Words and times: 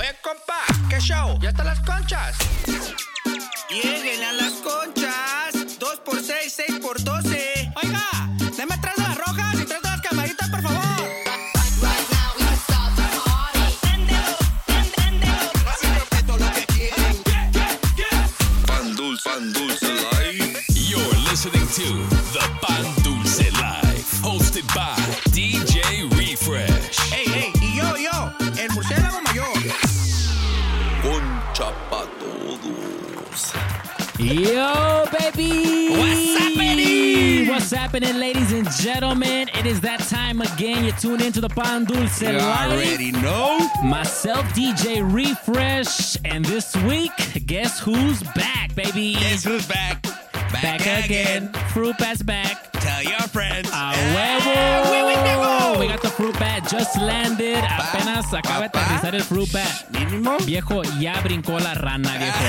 Oye, 0.00 0.16
compa, 0.22 0.64
¿qué 0.88 0.98
show? 0.98 1.38
¿Ya 1.42 1.50
están 1.50 1.66
las 1.66 1.80
conchas? 1.80 2.34
Lleguen 3.68 4.24
a 4.24 4.32
las 4.32 4.52
conchas. 4.54 4.99
Yo, 34.30 35.06
baby! 35.18 35.90
What's 35.90 36.38
happening? 36.38 37.48
What's 37.48 37.72
happening, 37.72 38.16
ladies 38.16 38.52
and 38.52 38.70
gentlemen? 38.70 39.48
It 39.54 39.66
is 39.66 39.80
that 39.80 39.98
time 40.02 40.40
again. 40.40 40.84
You 40.84 40.92
tune 40.92 41.20
into 41.20 41.40
the 41.40 41.48
Pan 41.48 41.84
Dulce 41.84 42.22
You 42.22 42.28
Live. 42.28 42.70
already 42.70 43.10
know. 43.10 43.58
Myself, 43.82 44.44
DJ 44.54 45.02
Refresh, 45.02 46.16
and 46.24 46.44
this 46.44 46.76
week, 46.76 47.10
guess 47.46 47.80
who's 47.80 48.22
back, 48.22 48.72
baby? 48.76 49.14
Guess 49.14 49.42
who's 49.42 49.66
back? 49.66 50.06
Back 50.52 50.80
again. 51.04 51.50
Fruit 51.72 51.96
Bat's 51.98 52.22
back. 52.22 52.70
Tell 52.72 53.02
your 53.02 53.20
friends. 53.32 53.68
A 53.72 53.74
Ah, 53.74 53.92
huevo! 54.14 54.90
huevo. 54.90 55.78
We 55.80 55.86
got 55.88 56.00
the 56.02 56.08
Fruit 56.10 56.38
Bat 56.38 56.68
just 56.70 56.96
landed. 56.96 57.58
Apenas 57.64 58.32
acaba 58.32 58.68
de 58.68 58.78
aterrizar 58.78 59.14
el 59.14 59.22
Fruit 59.22 59.50
Bat. 59.52 59.88
Mínimo. 59.90 60.36
Viejo, 60.46 60.82
ya 60.98 61.20
brincó 61.20 61.58
la 61.60 61.74
rana, 61.74 62.16
viejo. 62.18 62.44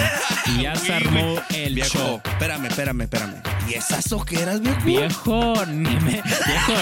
Y 0.58 0.62
ya 0.64 0.76
se 0.76 0.94
armó 0.94 1.35
el 1.54 1.76
Viejo, 1.76 1.90
show. 1.98 2.22
espérame, 2.26 2.66
espérame, 2.68 3.02
espérame. 3.02 3.34
¿Y 3.70 3.74
esas 3.76 4.12
ojeras, 4.12 4.62
viejo? 4.62 4.82
Viejo, 4.85 5.66
ni 5.68 5.90
me. 5.98 6.12
Viejo, 6.48 6.74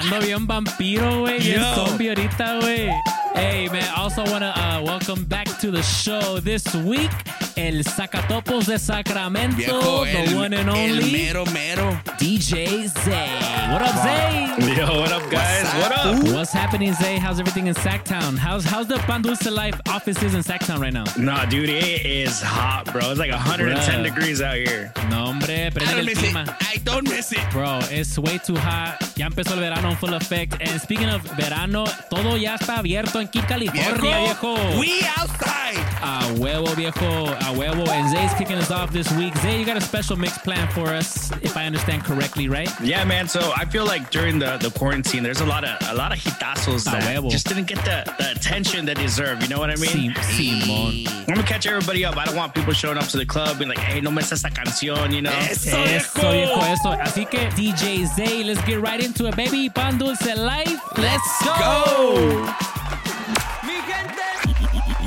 ando 0.00 0.20
bien 0.20 0.46
vampiro, 0.46 1.20
güey. 1.20 1.38
Bien 1.40 1.60
Yo. 1.60 1.74
zombie 1.74 2.08
ahorita, 2.08 2.54
güey. 2.60 2.88
Hey, 3.34 3.68
man, 3.70 3.88
also 3.96 4.22
want 4.24 4.42
to 4.44 4.52
uh, 4.58 4.82
welcome 4.84 5.24
back 5.24 5.46
to 5.60 5.70
the 5.70 5.82
show 5.82 6.38
this 6.40 6.74
week. 6.74 7.10
El 7.56 7.82
Zacatopos 7.84 8.66
de 8.66 8.78
Sacramento, 8.78 9.56
Viejo, 9.56 10.04
the 10.04 10.18
el, 10.30 10.36
one 10.36 10.54
and 10.54 10.68
el 10.70 10.76
only 10.76 11.12
mero, 11.12 11.44
mero. 11.46 11.92
DJ 12.18 12.88
Zay. 12.88 13.72
What 13.72 13.82
up, 13.82 13.94
Zay? 14.02 14.76
Yo, 14.76 15.00
what 15.00 15.12
up, 15.12 15.30
guys? 15.30 15.64
What's 15.64 15.82
What 15.82 15.92
up? 15.92 16.06
up? 16.28 16.34
What's 16.34 16.52
happening, 16.52 16.94
Zay? 16.94 17.16
How's 17.18 17.40
everything 17.40 17.66
in 17.66 17.74
Sacktown? 17.74 18.36
How's 18.38 18.64
how's 18.64 18.86
the 18.86 18.96
Pan 18.98 19.22
Dulce 19.22 19.50
Life 19.50 19.78
offices 19.88 20.34
in 20.34 20.40
Sacktown 20.42 20.80
right 20.80 20.92
now? 20.92 21.04
Nah, 21.18 21.44
dude, 21.44 21.68
it 21.68 22.06
is 22.06 22.40
hot, 22.40 22.90
bro. 22.92 23.10
It's 23.10 23.18
like 23.20 23.30
110 23.30 24.00
Bruh. 24.00 24.02
degrees 24.02 24.40
out 24.40 24.56
here. 24.56 24.92
No, 25.10 25.26
hombre, 25.26 25.66
I 25.66 25.70
don't 25.70 25.98
el 25.98 26.04
miss 26.04 26.22
it. 26.22 26.36
I 26.36 26.76
don't 26.84 27.04
miss 27.08 27.32
it. 27.32 27.50
Bro, 27.50 27.80
it's 27.90 28.18
way 28.18 28.38
too 28.38 28.56
hot. 28.56 28.98
Ya 29.16 29.26
empezó 29.26 29.52
el 29.52 29.60
verano 29.60 29.90
en 29.90 29.96
full 29.96 30.14
effect. 30.14 30.56
And 30.60 30.80
speaking 30.80 31.08
of 31.10 31.22
verano, 31.36 31.84
todo 32.10 32.36
ya 32.36 32.56
está 32.56 32.78
abierto 32.78 33.20
en 33.22 33.42
California, 33.46 33.94
viejo. 34.34 34.54
We 34.78 35.02
outside. 35.16 35.78
A 36.02 36.34
huevo, 36.38 36.74
viejo. 36.74 37.26
A 37.26 37.52
huevo. 37.54 37.88
And 37.88 38.10
Zay's 38.10 38.32
kicking 38.34 38.56
us 38.56 38.70
off 38.70 38.92
this 38.92 39.10
week. 39.12 39.36
Zay, 39.38 39.58
you 39.60 39.64
got 39.64 39.76
a 39.76 39.80
special 39.80 40.16
mix 40.16 40.36
plan 40.38 40.66
for 40.68 40.88
us, 40.88 41.30
if 41.42 41.56
I 41.56 41.66
understand 41.66 42.04
correctly, 42.04 42.48
right? 42.48 42.68
Yeah, 42.80 43.04
man. 43.04 43.28
So 43.28 43.52
I 43.56 43.64
feel 43.66 43.84
like 43.84 44.10
during 44.10 44.38
the, 44.38 44.56
the 44.58 44.70
quarantine, 44.70 45.22
there's 45.22 45.40
a 45.40 45.46
lot 45.46 45.64
of 45.64 45.76
a 45.88 45.94
lot 45.94 46.12
of 46.12 46.18
hitazos 46.18 46.86
A 46.88 46.90
that 46.92 47.02
huevo. 47.04 47.30
just 47.30 47.46
didn't 47.48 47.66
get 47.66 47.78
the, 47.84 48.04
the 48.18 48.32
attention 48.32 48.84
they 48.84 48.94
deserve. 48.94 49.42
You 49.42 49.48
know 49.48 49.58
what 49.60 49.70
I 49.70 49.76
mean? 49.76 50.12
Sí, 50.14 50.60
Simón. 50.60 51.06
I'm 51.20 51.34
gonna 51.34 51.42
catch 51.46 51.66
everybody 51.66 52.04
up. 52.04 52.16
I 52.16 52.24
don't 52.24 52.36
want 52.36 52.54
people 52.54 52.72
showing 52.72 52.98
up 52.98 53.06
to 53.08 53.16
the 53.16 53.26
club 53.26 53.58
being 53.58 53.68
like, 53.68 53.78
"Hey, 53.78 54.00
no 54.00 54.10
me 54.10 54.22
esta 54.22 54.50
canción," 54.50 55.12
you 55.12 55.22
know? 55.22 55.30
Eso, 55.32 55.76
Eso, 55.76 56.20
viejo, 56.32 56.60
eso. 56.72 56.90
Así 57.00 57.24
que 57.30 57.48
DJ 57.54 58.06
Zay, 58.06 58.42
let's 58.44 58.60
get 58.66 58.80
right 58.80 59.00
into 59.00 59.26
it, 59.26 59.36
baby. 59.36 59.68
Pan 59.70 59.98
Dulce 59.98 60.34
Life. 60.36 60.80
Let's 60.98 61.44
go. 61.44 61.52
Go. 61.58 62.81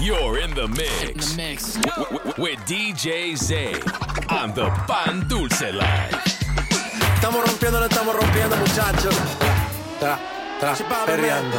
You're 0.06 0.38
in 0.38 0.54
the 0.54 0.68
mix. 0.68 1.36
Mix. 1.36 1.78
w- 1.98 2.20
w- 2.20 2.34
with 2.38 2.60
DJ 2.68 3.36
Zay 3.36 3.74
on 4.30 4.54
the 4.54 4.70
Pan 4.86 5.26
Dulce 5.28 5.72
Live. 5.72 6.14
Estamos 7.16 7.44
rompiendo, 7.44 7.80
lo 7.80 7.88
estamos 7.88 8.16
rompiendo, 8.16 8.56
muchachos. 8.56 9.16
Tra, 10.00 10.20
tra, 10.60 10.76
tra, 10.76 11.06
perreando. 11.08 11.58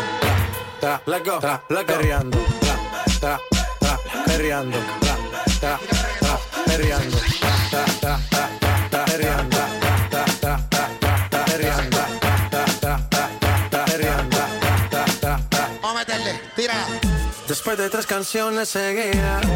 Tra, 0.79 1.01
tra, 1.05 1.21
tra, 1.41 1.61
tra, 1.67 1.85
perreando. 1.85 2.39
Tra, 2.61 2.77
tra, 3.19 3.41
tra, 3.81 3.99
perreando. 4.27 4.79
Tra, 5.01 5.17
tra, 5.59 5.79
tra, 6.21 6.39
perreando. 6.67 7.17
Tra, 7.41 7.85
tra, 8.01 8.21
tra, 8.31 8.49
tra, 8.91 9.05
perreando. 9.07 9.56
Después 17.49 17.79
de 17.79 17.89
tres 17.89 18.07
canciones 18.07 18.69
seguidas, 18.71 19.47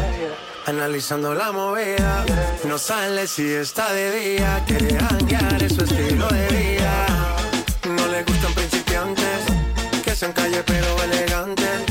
analizando 0.65 1.33
la 1.33 1.51
movida, 1.51 2.23
no 2.63 2.77
sale 2.77 3.27
si 3.27 3.51
está 3.51 3.91
de 3.91 4.11
día, 4.11 4.63
quiere 4.65 4.97
janguear, 4.97 5.61
es 5.61 5.75
su 5.75 5.83
estilo 5.83 6.27
de 6.29 6.47
vida. 6.47 7.05
No 7.89 8.07
le 8.07 8.23
gustan 8.23 8.53
principiantes, 8.53 9.43
que 10.05 10.15
sean 10.15 10.31
calle 10.31 10.63
pero 10.65 11.03
elegantes. 11.03 11.81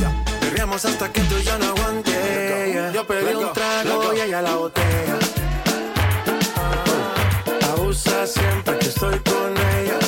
Perreamos 0.41 0.83
hasta 0.87 1.13
que 1.13 1.21
tú 1.23 1.39
ya 1.41 1.59
no 1.59 1.67
aguantes. 1.67 2.95
Yo 2.95 3.07
pedí 3.07 3.35
un 3.35 3.53
trago 3.53 4.15
y 4.15 4.21
ella 4.21 4.41
la 4.41 4.55
botella. 4.55 5.19
Abusa 7.73 8.27
siempre 8.27 8.79
que 8.79 8.87
estoy 8.89 9.19
con 9.19 9.53
ella. 9.77 9.99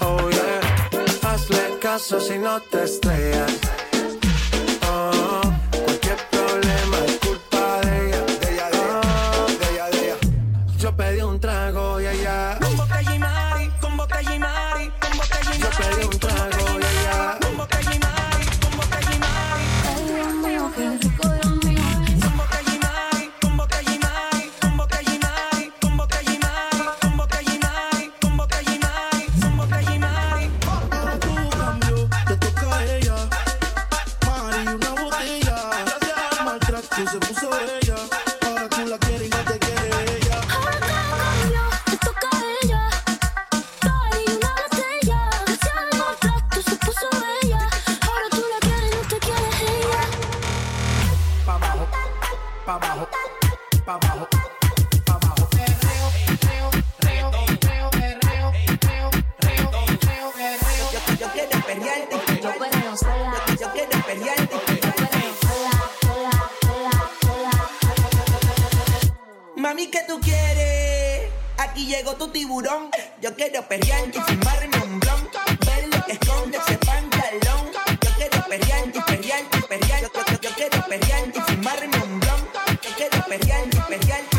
Oh 0.00 0.28
yeah, 0.28 1.30
hazle 1.30 1.78
caso 1.80 2.20
si 2.20 2.36
no 2.36 2.60
te 2.62 2.82
estrellas. 2.82 3.75
Mami, 69.86 69.90
¿qué 69.90 70.00
tú 70.06 70.20
quieres? 70.20 71.30
Aquí 71.58 71.86
llegó 71.86 72.14
tu 72.14 72.28
tiburón. 72.28 72.90
Yo 73.20 73.34
quiero 73.34 73.62
perrear 73.68 74.08
y 74.08 74.12
fumarme 74.12 74.78
un 74.84 75.00
blon. 75.00 75.28
Ver 75.64 75.88
lo 75.88 76.04
que 76.04 76.12
esconde 76.12 76.58
ese 76.58 76.78
pantalón. 76.78 77.70
Yo 78.02 78.10
quiero 78.16 78.48
perrear 78.48 78.88
y 78.88 79.00
perrear 79.00 79.44
y 79.44 79.62
perrear. 79.62 80.02
Yo, 80.02 80.50
quiero 80.56 80.86
perrear 80.86 81.28
y 81.28 81.40
fumarme 81.40 81.98
un 82.02 82.20
blon. 82.20 82.48
Yo 82.82 82.90
quiero 82.96 83.24
perrear 83.26 83.66
y 83.66 83.76
perrear 83.76 84.35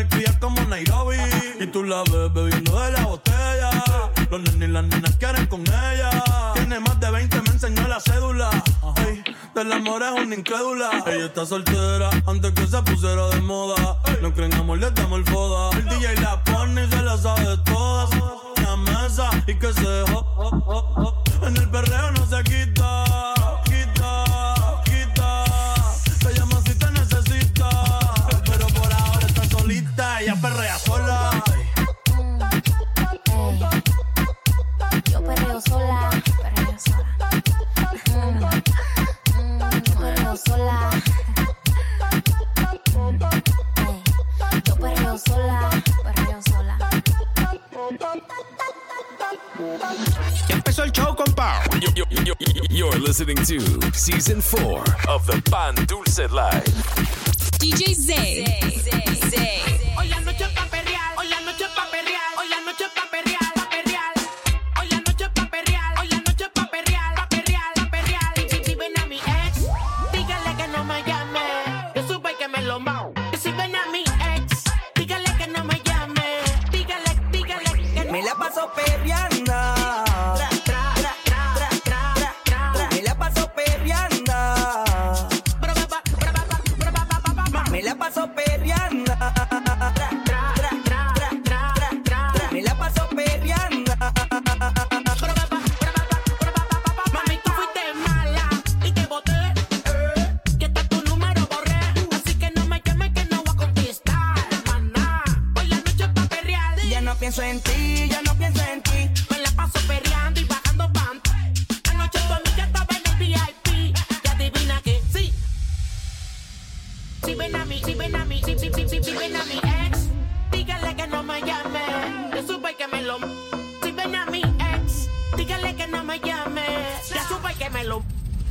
Una 0.00 0.08
malcria 0.08 0.38
como 0.40 0.62
Nairobi. 0.62 1.16
Y 1.60 1.66
tú 1.66 1.84
la 1.84 2.02
ves 2.04 2.32
bebiendo 2.32 2.80
de 2.80 2.92
la 2.92 3.04
botella. 3.04 3.70
Los 4.30 4.40
nenes 4.40 4.68
y 4.68 4.72
las 4.72 4.84
nenas 4.84 5.16
quieren 5.16 5.46
con 5.46 5.60
ella. 5.60 6.10
Tiene 6.54 6.80
más 6.80 6.98
de 7.00 7.10
20, 7.10 7.42
me 7.42 7.50
enseñó 7.50 7.86
la 7.86 8.00
cédula. 8.00 8.48
Ay, 8.96 9.22
del 9.54 9.72
amor 9.72 10.02
es 10.02 10.24
una 10.24 10.34
incrédula. 10.34 10.90
Ella 11.06 11.26
está 11.26 11.44
soltera 11.44 12.08
antes 12.26 12.52
que 12.52 12.66
se 12.66 12.82
pusiera 12.82 13.28
de 13.28 13.42
moda. 13.42 13.98
No 14.22 14.32
creen 14.32 14.54
amor, 14.54 14.78
le 14.78 14.90
damos 14.90 15.18
el 15.18 15.24
foda. 15.26 15.76
El 15.76 15.84
DJ 15.84 16.14
la 16.22 16.42
pone 16.44 16.84
y 16.84 16.90
se 16.90 17.02
la 17.02 17.18
sabe 17.18 17.58
todas. 17.66 18.10
Una 18.56 18.76
mesa 18.76 19.28
y 19.46 19.54
que 19.54 19.70
se 19.74 19.86
dejó. 19.86 21.22
En 21.42 21.56
el 21.58 21.68
perreo 21.68 22.10
no 22.12 22.26
se. 22.26 22.42
Quita, 22.44 22.79
sola, 45.30 45.70
perreo 46.02 46.42
sola. 46.42 46.78
Ya 50.48 50.54
empezó 50.54 50.82
el 50.84 50.92
show, 50.92 51.14
compa. 51.14 51.62
You- 51.80 51.92
you- 51.94 52.06
you- 52.24 52.34
You're 52.70 52.98
listening 53.00 53.36
to 53.44 53.58
season 53.92 54.40
four 54.40 54.82
of 55.08 55.26
the 55.26 55.40
Pan 55.50 55.74
Dulce 55.86 56.28
Live. 56.30 56.64
DJ 57.58 57.94
Zay. 57.94 58.44
Hoy 58.44 58.76
la 58.84 58.96
noche 59.06 59.79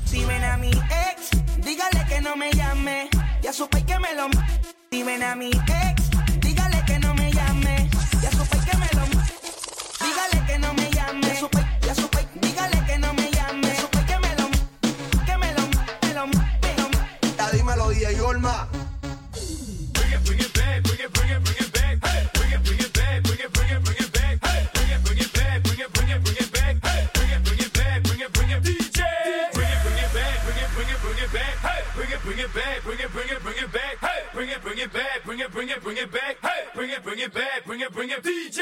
Si 0.05 0.25
ven 0.25 0.43
a 0.43 0.57
mi 0.57 0.69
ex, 0.69 1.31
dígale 1.63 2.05
que 2.09 2.19
no 2.19 2.35
me 2.35 2.51
llame. 2.51 3.09
Ya 3.41 3.53
supe 3.53 3.83
que 3.85 3.97
me 3.99 4.13
lo. 4.13 4.27
Si 4.91 5.03
ven 5.03 5.23
a 5.23 5.35
mi 5.35 5.49
ex, 5.49 6.09
dígale 6.41 6.83
que 6.85 6.99
no 6.99 7.13
me 7.13 7.31
llame. 7.31 7.89
Ya 8.21 8.31
supe 8.31 8.57
que 8.57 8.77
me 8.77 8.89
lo. 8.97 9.05
Dígale 10.05 10.45
que 10.45 10.59
no 10.59 10.73
me 10.73 10.91
llame. 10.91 11.27
Ya 11.27 11.39
supe. 11.39 11.68
bring 35.83 35.97
it 35.97 36.11
back. 36.11 36.37
Hey, 36.41 36.65
bring 36.75 36.89
it, 36.89 37.03
bring 37.03 37.19
it 37.19 37.33
back, 37.33 37.65
bring 37.65 37.81
it, 37.81 37.91
bring 37.91 38.09
it, 38.09 38.23
DJ. 38.23 38.61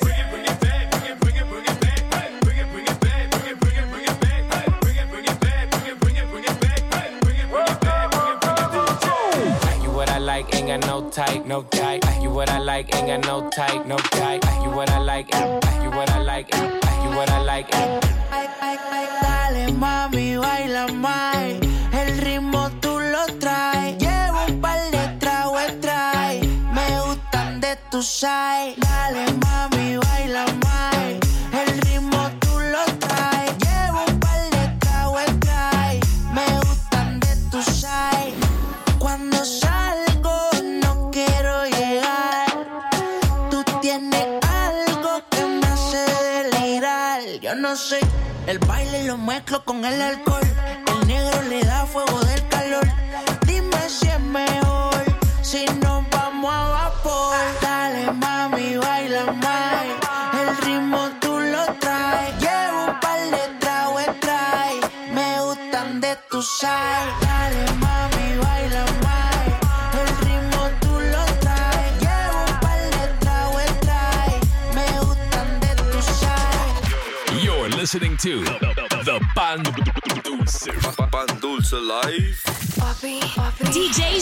Bring 0.00 0.18
it, 0.18 0.30
bring 0.30 0.44
it 0.44 0.60
back, 0.60 0.90
bring 0.90 1.04
it, 1.04 1.20
bring 1.20 1.36
it, 1.36 1.48
bring 1.48 1.64
it 1.64 1.80
back. 1.80 2.14
Hey, 2.14 2.38
bring 2.40 2.58
it, 2.58 2.70
bring 2.72 2.86
it 2.86 3.00
back, 3.00 3.30
bring 3.30 3.46
it, 3.46 3.60
bring 3.60 3.76
it, 3.76 3.90
bring 3.90 4.04
it 4.04 4.20
back. 4.20 4.52
Hey, 4.52 4.64
bring 4.80 4.96
it, 4.96 5.08
bring 5.10 5.24
it 5.24 5.40
back, 5.40 5.70
bring 5.70 5.86
it, 5.86 6.00
bring 6.00 6.16
it, 6.16 6.28
bring 6.30 6.44
it 6.44 6.60
back. 6.60 6.80
Hey, 6.94 7.18
bring 7.20 7.36
it, 7.38 7.48
bring 7.50 7.66
it 7.66 7.80
back, 7.80 8.10
bring 8.10 8.18
it, 8.18 8.40
bring 8.40 8.60
it, 8.62 8.74
DJ. 8.74 9.82
You 9.82 9.90
what 9.90 10.10
I 10.10 10.18
like, 10.18 10.54
ain't 10.54 10.68
got 10.68 10.86
no 10.86 11.10
type, 11.10 11.46
no 11.46 11.62
type. 11.62 12.04
You 12.20 12.30
what 12.30 12.50
I 12.50 12.58
like, 12.58 12.94
ain't 12.96 13.06
got 13.06 13.24
no 13.26 13.48
type, 13.50 13.86
no 13.86 13.96
type. 13.96 14.44
You 14.62 14.70
what 14.70 14.90
I 14.90 14.98
like, 14.98 15.32
you 15.32 15.90
what 15.90 16.10
I 16.10 16.18
like, 16.20 16.52
you 16.54 17.10
what 17.16 17.30
I 17.30 17.42
like. 17.42 17.70
Dale, 19.22 19.72
mami, 19.72 20.36
baila 20.36 20.86
más. 20.88 21.36
El 21.92 22.18
ritmo. 22.18 22.85
Tu 27.96 28.02
side. 28.02 28.74
Dale 28.76 29.24
mami, 29.42 29.96
baila 29.96 30.44
más. 30.64 30.96
El 31.60 31.68
ritmo 31.86 32.28
tú 32.40 32.52
lo 32.74 32.84
traes. 33.04 33.52
Llevo 33.64 34.04
un 34.06 34.20
par 34.20 34.40
de 34.56 34.64
tragos 34.80 35.30
trae. 35.40 36.00
Me 36.36 36.46
gustan 36.66 37.20
de 37.20 37.32
tu 37.50 37.62
side. 37.62 38.34
Cuando 38.98 39.42
salgo 39.42 40.36
no 40.82 41.10
quiero 41.10 41.64
llegar. 41.76 42.52
Tú 43.50 43.64
tienes 43.80 44.26
algo 44.66 45.12
que 45.30 45.42
me 45.46 45.66
hace 45.66 46.02
delirar. 46.28 47.22
Yo 47.40 47.54
no 47.54 47.76
sé, 47.76 48.00
el 48.46 48.58
baile 48.58 49.04
lo 49.04 49.16
mezclo 49.16 49.64
con 49.64 49.82
el 49.86 50.02
alcohol. 50.02 50.48
El 50.92 51.06
negro 51.06 51.40
le 51.48 51.64
da 51.64 51.86
fuego 51.86 52.20
del 52.24 52.46
calor. 52.48 52.86
Dime 53.46 53.88
si 53.88 54.06
es 54.08 54.20
mejor, 54.20 55.02
si 55.40 55.64
nos 55.80 56.04
vamos 56.10 56.14
a 56.14 56.25
vapor. 56.25 56.25
Dale 56.25 56.25
mami, 58.16 58.76
baila. 58.76 59.22
El 60.40 60.56
ritmo 60.64 61.10
tú 61.20 61.38
lo 61.38 61.64
traes. 61.80 62.34
Llevo 62.40 62.86
un 62.86 63.00
par 63.00 63.20
de 63.36 63.44
trae. 64.20 64.80
Me 65.12 65.40
gustan 65.40 66.00
de 66.00 66.16
tu 66.30 66.42
side. 66.42 67.10
Dale 67.20 67.64
mami, 67.84 68.26
baila. 68.42 68.84
El 70.00 70.08
ritmo 70.26 70.62
tú 70.80 70.92
lo 71.12 71.24
traes. 71.44 71.92
Llevo 72.04 72.38
un 72.48 72.54
par 72.64 72.80
de 72.98 73.06
trae. 73.22 74.34
Me 74.74 74.88
gustan 75.00 75.48
de 75.60 75.70
tu 75.90 76.00
side. 76.20 77.44
You're 77.44 77.68
listening 77.70 78.16
to 78.18 78.44
the 79.04 79.20
Pan 79.34 79.62
Dulce. 80.24 80.70
Pan 81.10 81.28
Dulce 81.40 81.72
Live. 81.72 82.65
DJ 82.76 84.20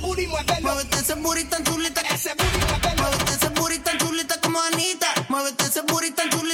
booty 0.00 0.26
muévelo. 0.26 0.60
Muévete 0.62 0.98
ese 0.98 1.14
booty 1.16 1.44
tan 1.44 1.62
chulita 1.64 2.00
ese 2.14 2.34
booty 2.34 2.58
muévelo. 2.58 3.02
Muévete 3.02 3.32
ese 3.34 3.48
booty 3.50 3.78
tan 3.80 3.98
chulita 3.98 4.40
como 4.40 4.58
Anita. 4.72 5.06
Muévete 5.28 5.64
ese 5.64 5.82
booty 5.82 6.10
tan 6.12 6.30
chulita 6.30 6.47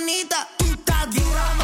manita, 0.00 0.48
tú 0.56 0.64
estás 0.64 1.08
dura. 1.14 1.63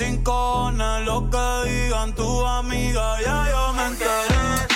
sin 0.00 0.24
cona, 0.24 1.00
lo 1.00 1.28
que 1.28 1.68
digan 1.68 2.14
tu 2.14 2.46
amiga, 2.46 3.20
ya 3.20 3.38
yo 3.50 3.72
me 3.74 3.84
enteré. 3.88 4.69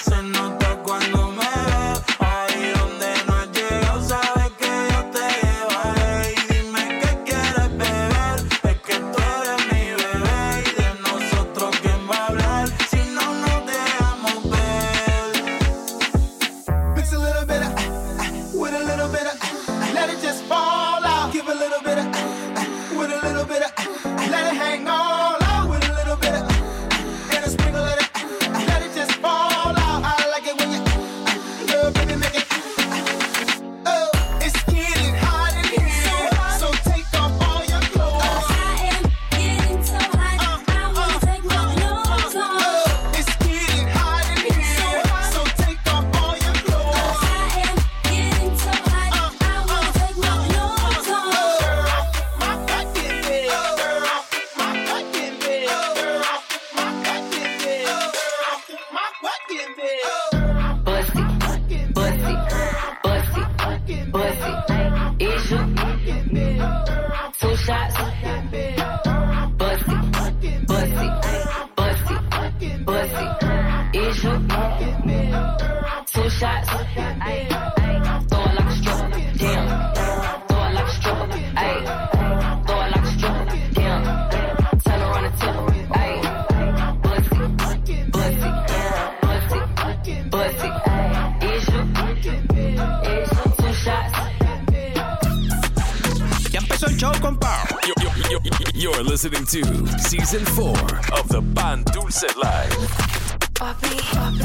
Season 100.18 100.44
four 100.54 100.78
of 101.18 101.26
the 101.28 101.42
Pan 101.56 101.82
Dulce 101.92 102.24
Live. 102.36 102.74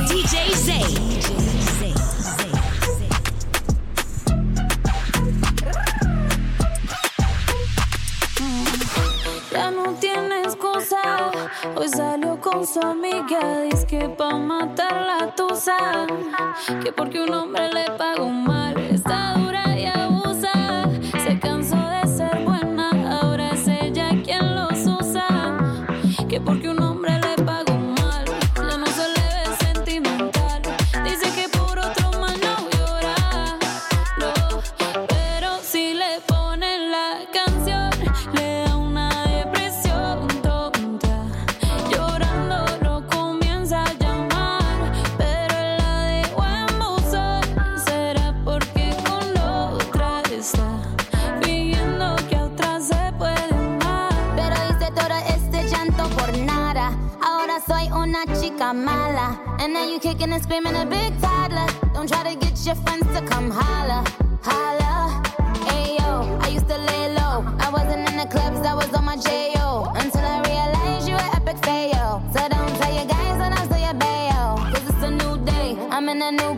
DJ 0.10 0.36
Zay. 0.65 0.89
Ya 9.52 9.70
no 9.70 9.94
tiene 10.00 10.41
excusa. 10.41 11.32
Hoy 11.76 11.89
salió 11.89 12.39
con 12.41 12.65
su 12.65 12.82
amiga. 12.82 13.62
Dice 13.62 13.86
que 13.86 14.10
pa' 14.10 14.38
matar 14.38 14.96
la 15.06 15.36
tusa. 15.36 16.08
Que 16.84 16.91
porque 16.91 17.22
un 17.22 17.34
hombre 17.34 17.72
le 17.72 17.86
pagó 17.91 18.28
mal. 18.28 18.76
Está 18.80 19.34
dura 19.36 19.78
y 19.78 19.86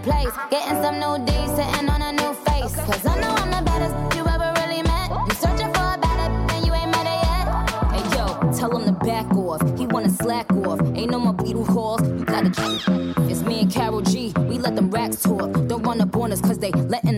place. 0.03 0.31
Getting 0.49 0.81
some 0.81 0.99
new 0.99 1.25
days, 1.25 1.49
sitting 1.55 1.89
on 1.89 2.01
a 2.01 2.11
new 2.11 2.33
face. 2.45 2.75
Cause 2.75 3.05
I 3.05 3.19
know 3.19 3.29
I'm 3.29 3.51
the 3.51 3.61
baddest 3.63 3.95
you 4.17 4.25
ever 4.25 4.51
really 4.61 4.81
met. 4.83 5.09
You 5.09 5.35
searching 5.35 5.71
for 5.73 5.85
a 5.93 5.97
better 5.97 6.27
and 6.53 6.65
you 6.65 6.73
ain't 6.73 6.91
met 6.91 7.05
it 7.05 7.19
yet. 7.29 7.45
Hey 7.93 8.03
yo, 8.17 8.51
tell 8.57 8.77
him 8.77 8.85
to 8.85 9.05
back 9.05 9.31
off. 9.35 9.61
He 9.77 9.85
wanna 9.87 10.09
slack 10.09 10.51
off. 10.53 10.81
Ain't 10.95 11.11
no 11.11 11.19
more 11.19 11.33
beetle 11.33 11.65
calls. 11.65 12.01
You 12.07 12.25
gotta. 12.25 12.51
Change. 12.51 12.83
It's 13.31 13.41
me 13.41 13.61
and 13.61 13.71
Carol 13.71 14.01
G. 14.01 14.33
We 14.49 14.57
let 14.57 14.75
them 14.75 14.89
racks 14.89 15.21
talk. 15.21 15.51
Don't 15.67 15.83
run 15.83 16.01
up 16.01 16.15
on 16.15 16.31
us 16.31 16.41
cause 16.41 16.57
they 16.57 16.71
letting 16.71 17.15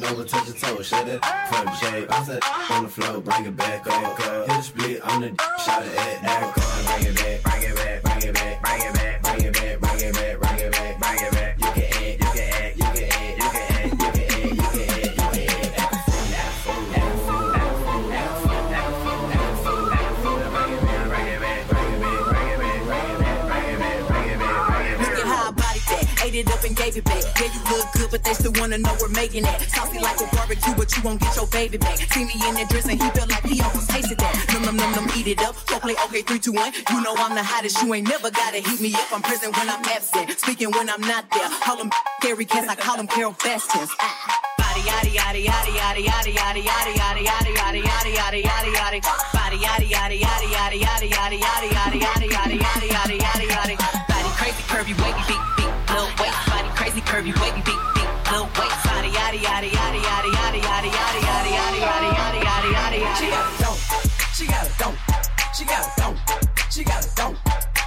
bend 0.00 0.12
over, 0.12 0.24
touch 0.24 0.46
your 0.46 0.56
toe, 0.56 0.82
shut 0.82 1.08
it. 1.08 1.24
Front 1.24 1.76
shape, 1.76 2.10
I 2.10 2.24
said 2.24 2.42
on 2.70 2.84
the 2.84 2.88
floor, 2.90 3.20
bring 3.20 3.46
it 3.46 3.56
back 3.56 3.86
up. 3.86 4.18
Hit 4.18 4.46
the 4.46 4.62
split, 4.62 5.00
I'm 5.04 5.20
the 5.20 5.28
shot 5.64 5.82
it 5.82 5.96
at 5.96 6.22
that 6.22 6.54
car. 6.54 6.98
Bring 6.98 7.06
it 7.06 7.16
back, 7.16 7.42
bring 7.42 7.62
it 7.62 7.76
back, 7.76 8.02
bring 8.02 8.22
it 8.28 8.34
back, 8.34 8.60
bring 8.62 8.82
it 8.82 8.94
back, 8.94 9.22
bring 9.22 9.42
it 9.44 9.54
back, 9.54 9.80
bring 9.80 10.00
it 10.00 10.14
back, 10.14 10.38
bring 10.40 10.58
it 10.60 10.72
back, 10.72 10.98
bring 11.00 11.20
it 11.24 11.32
back. 11.32 11.54
You 11.58 11.70
can 11.74 11.88
add, 11.92 12.18
you 12.18 12.30
can 12.34 12.46
add, 12.48 12.76
you 12.76 12.84
can 12.84 13.06
add, 13.08 13.32
you 13.38 13.46
can 13.48 13.48
add, 13.48 13.88
you 13.88 13.98
can 13.98 14.14
add, 14.28 14.46
you 14.48 14.66
can 14.68 14.88
add, 14.88 15.08
you 15.08 15.26
can 15.26 15.42
add. 15.42 16.48
It 26.28 26.46
up 26.52 26.62
and 26.62 26.76
gave 26.76 26.94
it 26.96 27.04
back. 27.04 27.24
Yeah, 27.40 27.46
you 27.52 27.60
look 27.76 27.86
good, 27.94 28.10
but 28.12 28.22
they 28.22 28.34
still 28.34 28.47
wanna 28.60 28.78
know 28.78 28.94
we're 29.00 29.08
making 29.08 29.44
it. 29.44 29.60
Saucy 29.70 29.98
like 29.98 30.20
a 30.20 30.26
barbecue, 30.34 30.74
but 30.74 30.88
you 30.96 31.02
won't 31.02 31.20
get 31.20 31.34
your 31.36 31.46
baby 31.48 31.78
back. 31.78 31.96
See 31.96 32.24
me 32.24 32.34
in 32.46 32.54
that 32.54 32.68
dress 32.68 32.86
and 32.86 33.00
he 33.00 33.08
felt 33.10 33.30
like 33.30 33.44
he 33.46 33.60
almost 33.60 33.90
tasted 33.90 34.18
that. 34.18 34.34
Num 34.52 34.62
num 34.62 34.76
num 34.76 34.92
num, 34.92 35.06
eat 35.16 35.26
it 35.26 35.40
up. 35.42 35.54
Go 35.66 35.78
play 35.78 35.94
okay, 36.06 36.22
three, 36.22 36.38
two, 36.38 36.52
one. 36.52 36.72
You 36.90 37.00
know 37.02 37.14
I'm 37.16 37.34
the 37.34 37.42
hottest. 37.42 37.82
You 37.82 37.94
ain't 37.94 38.08
never 38.08 38.30
gotta 38.30 38.58
heat 38.58 38.80
me 38.80 38.94
up. 38.94 39.12
I'm 39.12 39.22
present 39.22 39.56
when 39.56 39.68
I'm 39.68 39.84
absent, 39.84 40.38
speaking 40.38 40.70
when 40.70 40.90
I'm 40.90 41.00
not 41.00 41.30
there. 41.30 41.48
Call 41.62 41.76
them 41.76 41.90
Gary 42.20 42.44
Cats, 42.44 42.68
I 42.68 42.74
call 42.74 42.96
them 42.96 43.06
Carol 43.06 43.32
Baskins. 43.32 43.90
Ah. 44.00 44.48
Body 44.58 44.82
yaddy 44.82 45.12
yaddy 45.16 45.42
yaddy 45.44 45.72
yaddy 45.74 46.02
yaddy 46.04 46.32
yaddy 46.34 46.62
yaddy 46.62 47.22
yaddy 47.26 47.52
yaddy 47.54 47.82
yaddy 47.82 48.12
yaddy 48.12 48.12
yaddy 48.14 48.42
yaddy 48.42 48.72
yaddy. 48.74 49.00
Body 49.32 49.56
yaddy 49.58 49.88
yaddy 49.88 50.18
yaddy 50.20 50.48
yaddy 50.54 50.78
yaddy 50.84 51.08
yaddy 51.10 51.38
yaddy 51.40 51.68
yaddy 51.70 51.98
yaddy 51.98 52.28
yaddy 52.28 52.58
yaddy 52.58 52.88
yaddy 52.88 53.18
yaddy 53.18 53.46
yaddy. 53.48 53.76
Body 54.08 54.30
crazy 54.36 54.62
curvy 54.70 54.94
wavy 55.02 55.22
beat 55.26 55.42
beat 55.56 55.72
little 55.90 56.10
waist. 56.20 56.38
Body 56.50 56.68
crazy 56.76 57.00
curvy 57.00 57.32
wavy 57.40 57.62
beat 57.62 57.87
little 58.30 58.46
waist. 58.58 58.84
Body 58.84 59.10
yaddy 59.10 59.38
yaddy 59.38 59.70
yaddy 59.70 60.00
yaddy 60.00 60.30
yaddy 60.30 60.60
yaddy 60.60 60.90
yaddy 60.90 61.20
yaddy 61.20 61.20
yaddy 61.28 61.50
yaddy 61.56 62.10
yaddy 62.10 62.40
yaddy 62.48 62.70
yaddy 62.76 62.98
yaddy. 62.98 63.16
She 63.16 63.26
got 63.28 63.44
a 63.46 63.58
don't. 63.58 63.78
She 64.34 64.44
got 64.46 64.66
a 64.66 64.72
don't. 64.78 64.96
She 65.54 65.64
got 65.64 65.86
a 65.86 65.96
don't. 65.96 66.16
She 66.70 66.84
got 66.84 67.04
a 67.04 67.16
don't. 67.16 67.36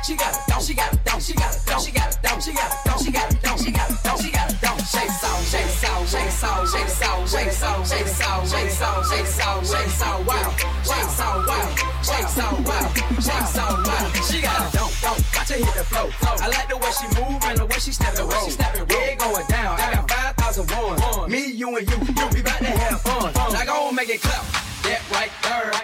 She 0.04 0.16
got 0.16 0.34
a 0.34 0.50
don't. 0.50 0.62
She 0.62 0.74
got 0.74 0.94
a 0.94 1.00
don't. 1.06 1.22
She 1.22 1.34
got 1.34 1.54
a 1.54 1.66
don't. 1.66 1.82
She 1.82 1.92
got 1.94 2.12
a 2.12 2.20
don't. 2.24 2.42
She 2.42 2.52
got 2.52 2.72
a 2.72 2.90
don't. 2.90 3.02
She 3.02 3.12
got 3.12 3.32
a 3.32 3.38
don't. 3.42 3.60
She 3.62 3.72
got 3.72 3.90
a 3.90 3.98
don't. 4.04 4.22
She 4.22 4.32
got 4.32 4.52
a 4.52 4.62
don't. 4.62 4.82
Shake 4.92 5.10
sound, 5.10 5.46
shake 5.46 5.72
sound, 5.72 6.08
shake 6.10 6.32
sound, 6.32 6.68
shake 6.68 6.90
sound, 6.90 7.30
shake 7.30 7.52
sound, 7.52 7.88
shake 7.88 8.08
sound, 8.08 8.48
shake 8.50 8.70
sound, 8.70 9.06
shake 9.08 9.26
sound, 9.26 9.66
shake 9.68 9.90
sound, 9.90 10.28
wow, 10.28 10.52
shake 10.84 11.10
sound, 11.16 11.48
wow, 11.48 11.76
shake 12.04 12.28
sound, 12.28 12.66
wow, 12.68 12.94
shake 13.22 13.48
sound, 13.48 13.88
wow. 13.88 14.12
She 14.28 14.42
got 14.42 14.60
a 14.60 14.78
don't, 14.78 14.92
don't. 15.02 15.22
Watch 15.32 15.50
her 15.50 15.56
hit 15.56 15.76
the 15.76 15.84
flow. 15.86 16.10
I 16.42 16.48
like 16.48 16.68
the 16.68 16.78
way 16.78 16.92
she 16.92 17.08
move 17.16 17.40
and 17.46 17.58
the 17.58 17.66
way 17.66 17.80
she 17.80 17.92
step 17.92 18.18
and 18.18 18.28
roll. 18.32 18.44
She 18.44 18.52
step 18.52 18.76
roll. 18.76 18.88
Yeah, 18.90 19.16
going 19.16 19.48
down. 19.48 19.80
I 19.80 19.94
got 19.94 20.01
five 20.52 20.68
thousand 20.68 21.18
ones. 21.18 21.32
Me, 21.32 21.52
you, 21.52 21.78
and 21.78 21.90
you, 21.90 21.98
you. 21.98 22.28
We 22.34 22.42
about 22.42 22.60
to 22.60 22.66
have 22.66 23.02
fun. 23.02 23.34
I 23.36 23.66
won't 23.68 23.96
make 23.96 24.10
it 24.10 24.22
clap. 24.22 24.44
That 24.84 25.02
right 25.12 25.32
there. 25.44 25.81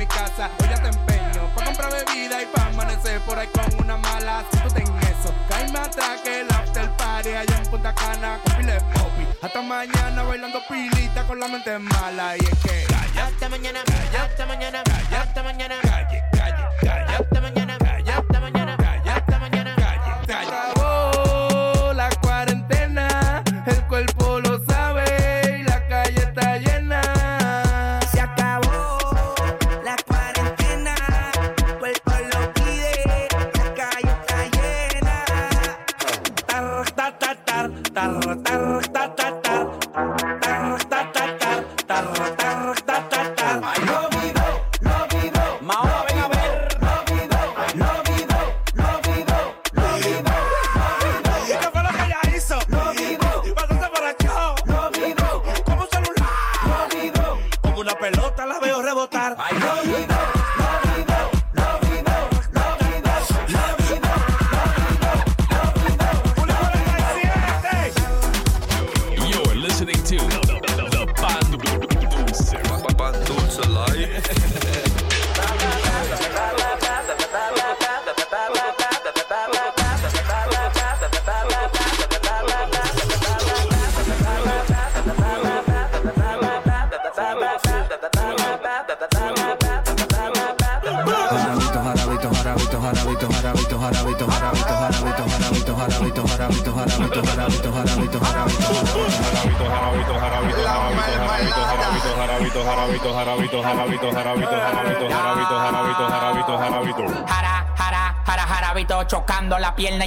Mi 0.00 0.06
casa. 0.06 0.48
Hoy 0.58 0.68
ya 0.70 0.82
te 0.82 0.88
empeño 0.88 1.54
pa' 1.54 1.64
comprar 1.66 1.92
bebida 1.92 2.42
y 2.42 2.46
pa' 2.46 2.66
amanecer 2.68 3.20
por 3.20 3.38
ahí 3.38 3.48
con 3.48 3.84
una 3.84 3.98
mala. 3.98 4.44
Si 4.50 4.58
tú 4.60 4.68
ten 4.70 4.84
eso, 4.84 5.34
caíme 5.46 5.78
atrás 5.78 6.22
que 6.22 6.40
el 6.40 6.50
after 6.50 6.90
party 6.96 7.28
allá 7.34 7.58
en 7.58 7.66
Punta 7.70 7.94
Cana 7.94 8.40
con 8.42 8.56
pile 8.56 8.80
popi. 8.94 9.26
Hasta 9.42 9.60
mañana 9.60 10.22
bailando 10.22 10.58
pilita 10.66 11.26
con 11.26 11.38
la 11.38 11.48
mente 11.48 11.78
mala 11.78 12.34
y 12.38 12.40
es 12.40 12.58
que. 12.60 12.86
Hasta 13.20 13.48
mañana, 13.50 13.80
hasta 14.18 14.46
mañana, 14.46 14.82
hasta 15.20 15.42
mañana. 15.42 15.76
Calle, 15.82 16.22
calle, 16.22 16.29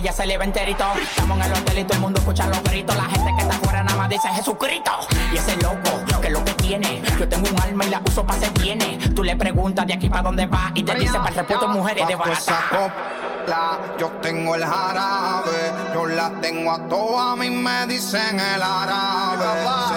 la 0.04 0.12
pierna, 0.12 0.12
ya 0.12 0.14
se 0.14 0.26
le 0.26 0.34
enterito. 0.36 0.86
Estamos 1.02 1.38
en 1.38 1.44
el 1.44 1.54
hotel 1.54 1.80
y 1.80 1.84
todo 1.84 1.94
el 1.94 2.02
mundo 2.02 2.20
escucha 2.20 2.48
los 2.48 2.64
gritos. 2.64 2.96
La 2.96 3.06
gente 3.06 3.32
que 3.36 3.42
está 3.42 3.56
afuera 3.56 3.84
nada 3.84 3.98
más 3.98 4.10
dice 4.10 4.28
Jesucristo. 4.30 4.92
Y 5.32 5.38
ese 5.38 5.56
loco, 5.58 6.22
que 6.22 6.28
es 6.28 6.34
lo 6.34 6.44
que 6.44 6.54
tiene. 6.54 7.02
Yo 7.20 7.28
tengo 7.28 7.50
un 7.50 7.62
alma 7.62 7.86
y 7.86 7.90
la 7.90 8.02
uso 8.06 8.26
para 8.26 8.40
ser 8.40 8.50
tiene. 8.54 9.00
Tú 9.16 9.24
le 9.24 9.36
preguntas 9.36 9.88
de 9.88 9.94
aquí 9.94 10.10
para 10.10 10.24
dónde 10.24 10.46
va 10.46 10.72
y 10.76 10.84
te 10.84 10.96
dice 10.96 11.18
para 11.18 11.30
el 11.30 11.36
repuesto 11.36 11.68
mujeres 11.68 12.08
de 12.08 12.16
barata. 12.16 12.60
copla, 12.70 13.80
yo 13.98 14.10
tengo 14.22 14.56
el 14.56 14.64
jarabe, 14.64 15.74
yo 15.94 16.06
la 16.06 16.30
tengo 16.42 16.72
a 16.72 16.88
todas, 16.88 17.34
a 17.34 17.36
mí 17.36 17.50
me 17.50 17.88
dicen 17.88 18.40
el 18.40 18.62
árabe. 18.62 19.46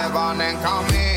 Se 0.01 0.13
van 0.13 0.41
en 0.41 0.57
camilla, 0.57 1.16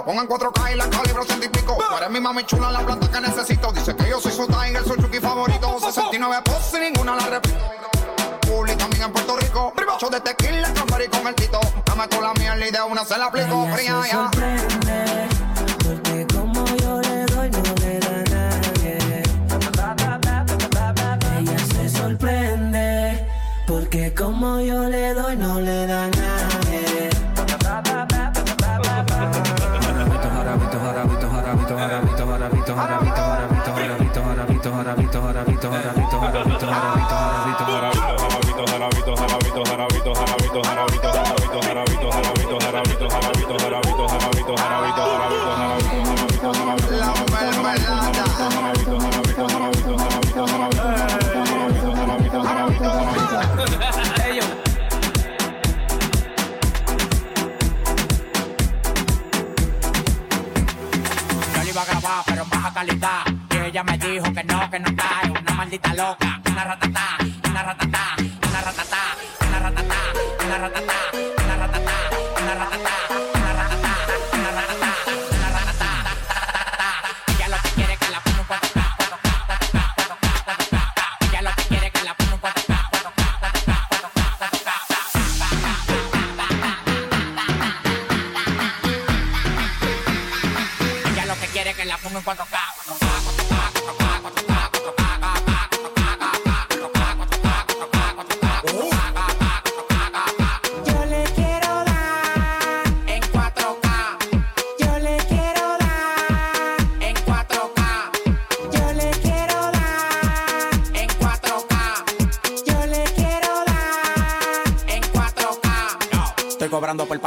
la 0.00 0.06
pongo 0.06 0.22
en 0.22 0.28
4K 0.28 0.72
y 0.72 0.76
la 0.76 0.88
calibro 0.88 1.24
ciento 1.24 1.46
y 1.46 1.48
pico. 1.50 1.76
Tú 1.76 1.96
eres 1.96 2.10
mi 2.10 2.20
mami 2.20 2.44
chula, 2.44 2.72
la 2.72 2.80
planta 2.80 3.10
que 3.10 3.20
necesito. 3.20 3.70
Dice 3.72 3.94
que 3.94 4.08
yo 4.08 4.18
soy 4.20 4.32
su 4.32 4.46
tiger, 4.46 4.82
soy 4.84 4.96
Chucky 4.96 5.18
favorito. 5.18 5.78
69 5.78 6.42
poses 6.44 6.74
y 6.74 6.90
ninguna 6.90 7.16
la 7.16 7.26
repito. 7.26 7.58
Publi 8.40 8.74
también 8.76 9.02
en 9.04 9.12
Puerto 9.12 9.36
Rico. 9.36 9.74
Yo 10.00 10.08
de 10.08 10.20
tequila, 10.20 10.72
campari 10.72 11.06
con 11.08 11.26
el 11.26 11.34
tito. 11.34 11.60
Dame 11.84 12.08
con 12.08 12.22
la 12.22 12.32
miel 12.34 12.66
y 12.66 12.70
de 12.70 12.80
una 12.80 13.04
se 13.04 13.18
la 13.18 13.26
aplico. 13.26 13.66
Fría 13.74 14.00
ya. 14.10 14.30
Porque 15.84 16.26
como 16.32 16.64
yo 16.64 17.00
le 17.02 17.26
doy, 17.26 17.50
no 17.50 17.74
le 17.74 17.98
da 18.00 18.16
a 18.16 18.24
nadie. 18.30 19.22
Ella 21.38 21.58
se 21.58 21.88
sorprende. 21.90 23.26
Porque 23.66 24.14
como 24.14 24.60
yo 24.60 24.88
le 24.88 25.12
doy, 25.12 25.36
no 25.36 25.60
le 25.60 25.79
Yo 53.30 53.36
le 61.62 61.70
iba 61.70 61.82
a 61.82 61.84
grabar, 61.84 62.24
pero 62.26 62.42
en 62.42 62.50
baja 62.50 62.74
calidad. 62.74 63.22
Y 63.52 63.56
ella 63.56 63.84
me 63.84 63.98
dijo 63.98 64.32
que 64.32 64.42
no, 64.42 64.68
que 64.68 64.80
no 64.80 64.96
cae. 64.96 65.30
Una 65.30 65.54
maldita 65.54 65.94
loca, 65.94 66.40
una 66.44 66.64
ratatá, 66.64 67.18
una 67.48 67.62
ratatá, 67.62 68.16
una 68.48 68.60
ratatá, 68.62 69.16
una 69.46 69.58
ratatá, 69.60 69.96
una 70.44 70.58
ratatá, 70.58 70.99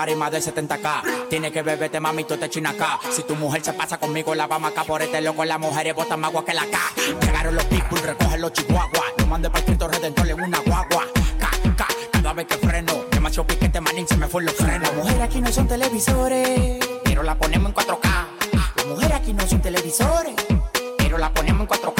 party 0.03 0.15
más 0.15 0.31
de 0.31 0.39
70k. 0.39 1.29
Tiene 1.29 1.51
que 1.51 1.61
beberte, 1.61 1.99
mami, 1.99 2.25
tú 2.25 2.35
te 2.35 2.49
china 2.49 2.71
acá. 2.71 2.99
Si 3.09 3.23
tu 3.23 3.35
mujer 3.35 3.63
se 3.63 3.71
pasa 3.71 3.97
conmigo, 3.97 4.35
la 4.35 4.47
vamos 4.47 4.71
acá 4.71 4.83
por 4.83 5.01
este 5.01 5.21
loco. 5.21 5.45
Las 5.45 5.59
mujeres 5.59 5.95
botan 5.95 6.19
más 6.19 6.29
agua 6.29 6.43
que 6.43 6.53
la 6.53 6.65
K. 6.65 6.77
Llegaron 7.21 7.55
los 7.55 7.63
people, 7.65 8.01
recogen 8.01 8.41
los 8.41 8.51
chihuahuas. 8.51 9.13
Lo 9.17 9.27
mandé 9.27 9.49
para 9.49 9.59
el 9.59 9.65
Cristo 9.65 9.87
Redentor 9.87 10.27
en 10.27 10.41
una 10.41 10.59
guagua. 10.59 11.05
K, 11.39 11.49
K, 11.77 11.87
cada 12.11 12.33
vez 12.33 12.47
que 12.47 12.57
freno. 12.57 12.93
Demasiado 13.11 13.47
piquete, 13.47 13.79
manín, 13.79 14.05
se 14.05 14.17
me 14.17 14.27
fue 14.27 14.43
los 14.43 14.53
frenos. 14.55 14.81
Las 14.81 14.93
mujeres 14.93 15.21
aquí 15.21 15.39
no 15.39 15.51
son 15.51 15.67
televisores, 15.67 16.79
pero 17.05 17.23
la 17.23 17.35
ponemos 17.35 17.69
en 17.69 17.75
4K. 17.75 18.27
Las 18.75 18.85
mujeres 18.85 19.15
aquí 19.15 19.33
no 19.33 19.47
son 19.47 19.61
televisores, 19.61 20.35
pero 20.97 21.17
la 21.17 21.33
ponemos 21.33 21.61
en 21.61 21.67
4K. 21.67 21.92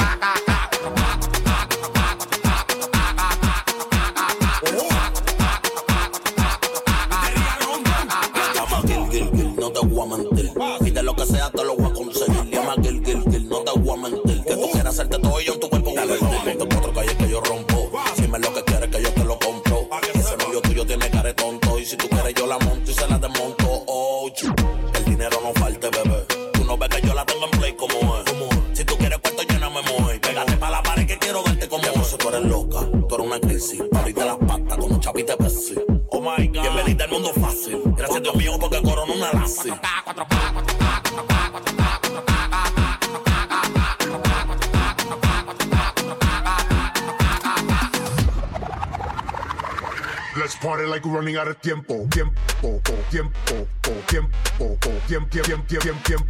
Party 50.64 50.86
like 50.86 51.04
running 51.04 51.36
out 51.36 51.46
of 51.46 51.60
tiempo. 51.60 52.06
Tiempo, 52.08 52.32
oh, 52.62 52.80
tiempo, 53.10 53.30
oh, 53.50 53.66
tiempo, 54.08 54.30
oh, 54.62 54.78
tiempo, 55.06 55.28
tiempo, 55.42 55.66
tiempo, 55.68 55.68
tiempo, 55.68 56.24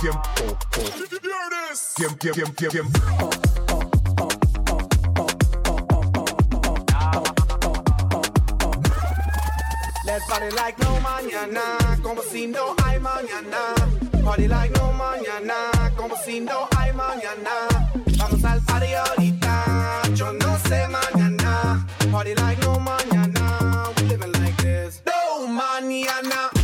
tiempo, 0.00 0.22
oh. 0.40 0.56
Tiempo, 1.94 2.16
tiempo, 2.16 2.52
tiempo, 2.56 2.70
tiempo. 2.70 3.00
Party 10.28 10.56
like 10.56 10.78
no 10.78 11.00
mañana, 11.00 11.98
como 12.02 12.22
si 12.22 12.46
no 12.46 12.74
hay 12.84 12.98
mañana. 12.98 13.74
Party 14.24 14.48
like 14.48 14.72
no 14.78 14.92
mañana, 14.92 15.92
como 15.96 16.16
si 16.24 16.40
no 16.40 16.66
hay 16.78 16.92
mañana. 16.94 17.68
Vamos 18.16 18.42
al 18.42 18.62
party 18.62 18.94
ahorita, 18.94 20.02
yo 20.14 20.32
no 20.32 20.56
sé 20.66 20.88
mañana. 20.88 21.84
Party 22.10 22.34
like 22.36 22.62
no 22.62 22.78
mañana. 22.78 23.39
is 24.90 25.02
No 25.06 25.46
mañana. 25.46 26.59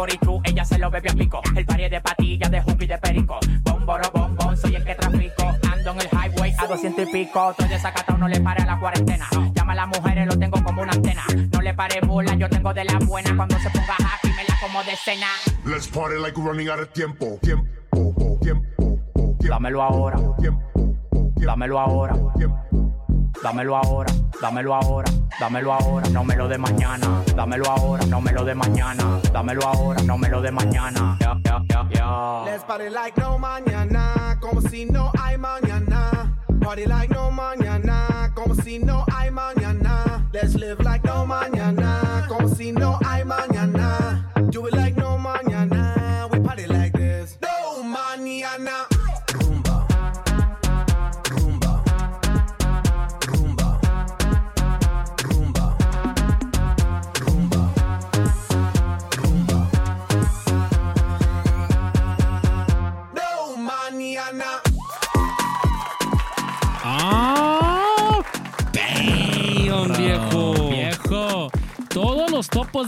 43, 0.00 0.40
ella 0.44 0.64
se 0.64 0.78
lo 0.78 0.90
bebió 0.90 1.10
a 1.10 1.14
pico. 1.14 1.42
El 1.54 1.66
pari 1.66 1.86
de 1.90 2.00
patillas, 2.00 2.50
de 2.50 2.62
jupi, 2.62 2.86
de 2.86 2.96
perico. 2.96 3.38
Bomboro, 3.62 4.10
bombón, 4.14 4.56
soy 4.56 4.74
el 4.76 4.82
que 4.82 4.94
trafico. 4.94 5.42
Ando 5.70 5.90
en 5.90 6.00
el 6.00 6.08
highway 6.08 6.54
a 6.56 6.66
200 6.66 7.06
y 7.06 7.12
pico. 7.12 7.50
Estoy 7.50 7.68
desacatado, 7.68 8.16
no 8.16 8.26
le 8.26 8.40
pare 8.40 8.62
a 8.62 8.66
la 8.66 8.80
cuarentena. 8.80 9.28
Llama 9.54 9.72
a 9.72 9.76
las 9.76 9.88
mujeres, 9.88 10.26
lo 10.26 10.38
tengo 10.38 10.64
como 10.64 10.80
una 10.80 10.92
antena. 10.92 11.22
No 11.52 11.60
le 11.60 11.74
pare 11.74 12.00
bola, 12.00 12.34
yo 12.34 12.48
tengo 12.48 12.72
de 12.72 12.84
la 12.86 12.98
buena. 13.00 13.36
Cuando 13.36 13.58
se 13.58 13.68
ponga 13.68 13.94
happy, 13.98 14.28
me 14.28 14.44
la 14.48 14.58
como 14.58 14.82
de 14.84 14.96
cena. 14.96 15.26
Let's 15.66 15.86
party 15.86 16.18
like 16.18 16.34
we're 16.38 16.48
running 16.48 16.70
out 16.70 16.80
of 16.80 16.90
tiempo. 16.94 17.38
Dámelo 19.40 19.82
ahora. 19.82 20.16
Dámelo 21.36 21.78
ahora. 21.78 22.14
Dámelo 23.42 23.74
ahora, 23.74 24.12
dámelo 24.40 24.74
ahora, 24.74 25.10
dámelo 25.40 25.72
ahora, 25.72 26.08
no 26.10 26.22
me 26.24 26.36
lo 26.36 26.46
de 26.46 26.58
mañana. 26.58 27.22
Dámelo 27.34 27.70
ahora, 27.70 28.04
no 28.06 28.20
me 28.20 28.32
lo 28.32 28.44
de 28.44 28.54
mañana. 28.54 29.18
Dámelo 29.32 29.66
ahora, 29.66 30.02
no 30.02 30.18
me 30.18 30.28
lo 30.28 30.42
de 30.42 30.52
mañana. 30.52 31.16
Ya, 31.20 31.40
ya, 31.44 31.88
ya. 31.90 32.44
Let's 32.44 32.64
party 32.64 32.90
like 32.90 33.18
no 33.18 33.38
mañana, 33.38 34.36
como 34.40 34.60
si 34.60 34.84
no 34.84 35.10
hay 35.18 35.38
mañana. 35.38 36.36
Party 36.60 36.84
like 36.84 37.14
no 37.14 37.30
mañana, 37.30 38.30
como 38.34 38.54
si 38.54 38.78
no 38.78 39.06
hay 39.16 39.30
mañana. 39.30 40.28
Let's 40.34 40.54
live 40.56 40.84
like 40.84 41.02
no 41.04 41.24
mañana, 41.24 42.26
como 42.28 42.46
si 42.46 42.72
no 42.72 42.98
hay 43.06 43.24
mañana. 43.24 44.30
Do 44.50 44.66
it 44.66 44.74
like 44.74 44.98
no 44.98 45.16
mañana, 45.16 46.28
we 46.30 46.40
party 46.40 46.66
like 46.66 46.92
this. 46.92 47.38
No 47.40 47.82
mañana. 47.84 48.89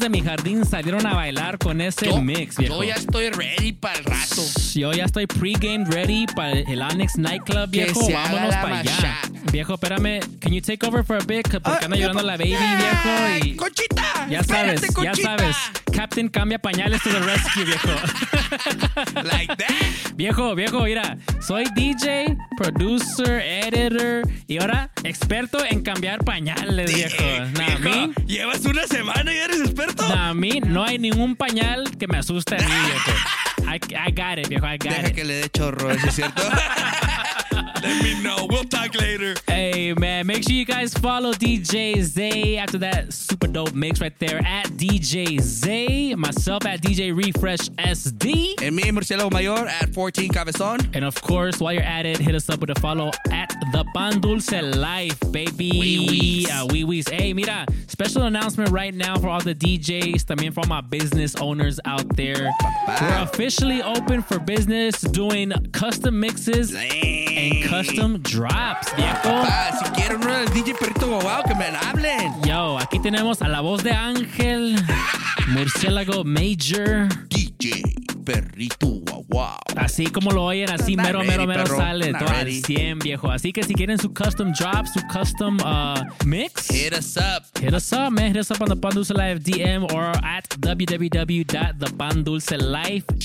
De 0.00 0.09
mi 0.09 0.22
jardín 0.22 0.64
salieron 0.64 1.07
a 1.07 1.12
bailar 1.14 1.59
con 1.59 1.81
ese 1.81 2.07
Yo- 2.07 2.20
mix, 2.20 2.57
viejo. 2.57 2.83
Yo 2.83 2.88
ya 2.88 2.94
estoy 2.94 3.28
ready 3.31 3.72
para 3.72 3.98
el 3.98 4.05
rato. 4.05 4.42
Yo 4.74 4.92
ya 4.92 5.05
estoy 5.05 5.26
pre-game 5.26 5.85
ready 5.85 6.26
para 6.35 6.52
el 6.59 6.81
Onyx 6.83 7.18
Nightclub, 7.18 7.70
Que 7.70 7.85
viejo. 7.85 8.02
se 8.02 8.16
haga 8.16 8.33
Vámonos 8.33 8.57
para 8.57 8.78
allá. 8.78 9.18
Viejo, 9.52 9.74
espérame. 9.74 10.20
Can 10.40 10.52
you 10.52 10.61
take 10.62 10.85
over 10.87 11.05
for 11.05 11.16
a 11.16 11.24
bit? 11.24 11.46
Porque 11.48 11.85
anda 11.85 11.96
llorando 11.96 12.22
la 12.22 12.37
baby, 12.38 12.50
viejo. 12.57 13.44
Y 13.46 13.55
¡Conchita! 13.57 14.26
ya 14.31 14.42
sabes, 14.42 14.83
espérate, 14.83 14.87
ya 14.87 15.11
Conchita. 15.11 15.37
sabes. 15.37 15.57
Captain 15.92 16.28
cambia 16.28 16.59
pañales 16.59 17.02
to 17.02 17.11
the 17.11 17.20
rescue, 17.20 17.64
viejo. 17.64 17.88
like 19.24 19.56
that. 19.56 20.14
Viejo, 20.14 20.54
viejo, 20.54 20.80
mira. 20.84 21.16
Soy 21.40 21.64
DJ, 21.74 22.36
producer, 22.56 23.40
editor 23.40 24.22
y 24.46 24.58
ahora 24.58 24.90
experto 25.04 25.58
en 25.64 25.82
cambiar 25.82 26.24
pañales, 26.24 26.94
viejo. 26.94 27.22
Nah, 27.54 27.74
a 27.74 27.78
mí, 27.78 28.12
Llevas 28.26 28.64
una 28.64 28.86
semana 28.86 29.32
y 29.32 29.38
eres 29.38 29.60
experto. 29.60 30.06
nah, 30.08 30.30
a 30.30 30.34
mí 30.34 30.60
no 30.64 30.84
hay 30.84 30.98
ningún 30.98 31.34
pañal 31.36 31.90
que 31.98 32.06
me 32.06 32.18
asuste 32.18 32.56
a 32.56 32.58
mí, 32.58 32.64
viejo. 32.86 33.10
I, 33.64 34.08
I 34.08 34.10
got 34.12 34.38
it, 34.38 34.48
viejo. 34.48 34.66
I 34.66 34.76
got 34.76 34.90
Deja 34.96 35.08
it. 35.08 35.14
que 35.14 35.24
le 35.24 35.34
dé 35.34 35.48
chorro, 35.50 35.90
¿eso 35.90 36.06
es 36.08 36.14
cierto? 36.14 36.42
Let 37.82 38.02
me 38.04 38.22
know. 38.22 38.46
We'll 38.48 38.62
talk 38.64 38.94
later. 38.94 39.34
Hey 39.48 39.92
man, 39.94 40.26
make 40.28 40.44
sure 40.44 40.52
you 40.52 40.64
guys 40.64 40.94
follow 40.94 41.32
DJ 41.32 42.00
Zay 42.02 42.56
after 42.56 42.78
that 42.78 43.12
super 43.12 43.48
dope 43.48 43.74
mix 43.74 44.00
right 44.00 44.16
there 44.20 44.38
at 44.46 44.66
DJ 44.68 45.40
Zay. 45.40 46.14
Myself 46.14 46.64
at 46.64 46.80
DJ 46.80 47.16
Refresh 47.16 47.68
SD. 47.70 48.62
And 48.62 48.76
me, 48.76 48.84
Murciélago 48.84 49.32
Mayor, 49.32 49.66
at 49.66 49.92
14 49.92 50.30
Cabezon. 50.30 50.90
And 50.94 51.04
of 51.04 51.20
course, 51.22 51.58
while 51.58 51.72
you're 51.72 51.82
at 51.82 52.06
it, 52.06 52.18
hit 52.18 52.36
us 52.36 52.48
up 52.48 52.60
with 52.60 52.70
a 52.70 52.80
follow 52.80 53.10
at 53.30 53.50
the 53.72 53.84
Pan 53.96 54.20
Dulce 54.20 54.52
Life, 54.52 55.18
baby. 55.32 55.70
Wee-wees. 55.72 56.50
Uh, 56.50 56.66
wee 56.70 56.84
wees. 56.84 57.08
Hey, 57.08 57.32
mira, 57.32 57.66
special 57.88 58.22
announcement 58.22 58.70
right 58.70 58.94
now 58.94 59.18
for 59.18 59.28
all 59.28 59.40
the 59.40 59.56
DJs, 59.56 60.30
I 60.30 60.34
también 60.34 60.54
for 60.54 60.60
all 60.60 60.68
my 60.68 60.82
business 60.82 61.34
owners 61.36 61.80
out 61.84 62.16
there. 62.16 62.48
We're 62.86 63.22
officially 63.22 63.82
open 63.82 64.22
for 64.22 64.38
business 64.38 65.00
doing 65.00 65.52
custom 65.72 66.20
mixes 66.20 66.74
and 66.74 67.64
custom 67.72 68.20
drops, 68.20 68.94
viejo. 68.96 69.22
Papá, 69.22 69.70
si 69.78 69.90
quieren 69.92 70.18
uno 70.22 70.35
del 70.35 70.48
DJ 70.52 70.74
Perrito 70.74 71.06
Guau, 71.06 71.42
que 71.42 71.54
me 71.54 71.64
hablen. 71.88 72.35
Yo, 72.46 72.78
aquí 72.78 72.98
tenemos 72.98 73.40
a 73.40 73.48
la 73.48 73.61
voz 73.61 73.82
de 73.82 73.92
Ángel, 73.92 74.76
Murciélago 75.48 76.22
Major. 76.22 77.08
DJ 77.30 77.51
Perrito 78.25 78.87
Guau 79.01 79.25
Guau. 79.29 79.57
Así 79.77 80.07
como 80.07 80.31
lo 80.31 80.44
oyen, 80.44 80.70
así 80.70 80.96
mero, 80.96 81.18
ready, 81.20 81.31
mero, 81.31 81.46
mero 81.46 81.64
perro. 81.64 81.77
sale. 81.77 82.12
Todo 82.12 82.29
al 82.29 82.53
100, 82.53 82.98
viejo. 83.01 83.31
Así 83.31 83.53
que 83.53 83.62
si 83.64 83.75
quieren 83.75 83.98
su 83.98 84.12
custom 84.14 84.53
drop, 84.53 84.87
su 84.87 85.01
custom 85.12 85.59
uh, 85.64 86.05
mix, 86.25 86.68
Hit 86.68 86.92
us 86.96 87.16
up. 87.16 87.44
hit 87.61 87.75
us 87.75 87.92
up, 87.92 88.11
man. 88.12 88.29
Hit 88.33 88.37
us 88.38 88.51
up 88.51 88.61
on 88.61 88.68
the 88.68 88.77
Pandulce 88.77 89.11
Life 89.14 89.40
DM 89.42 89.92
or 89.92 90.12
at 90.25 90.48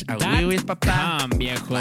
www.thepandulcelife.com, 0.05 1.29
viejo. 1.37 1.77